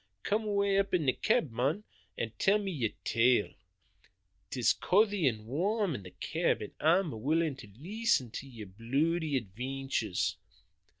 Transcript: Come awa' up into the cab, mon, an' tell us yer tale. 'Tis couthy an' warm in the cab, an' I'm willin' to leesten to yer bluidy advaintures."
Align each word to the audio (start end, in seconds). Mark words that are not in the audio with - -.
Come 0.23 0.45
awa' 0.45 0.79
up 0.79 0.95
into 0.95 1.05
the 1.05 1.13
cab, 1.13 1.51
mon, 1.51 1.83
an' 2.17 2.31
tell 2.39 2.59
us 2.63 2.67
yer 2.67 2.89
tale. 3.03 3.53
'Tis 4.49 4.73
couthy 4.73 5.27
an' 5.27 5.45
warm 5.45 5.93
in 5.93 6.01
the 6.01 6.09
cab, 6.09 6.59
an' 6.63 6.71
I'm 6.79 7.21
willin' 7.21 7.55
to 7.57 7.67
leesten 7.67 8.31
to 8.31 8.47
yer 8.49 8.65
bluidy 8.65 9.35
advaintures." 9.39 10.37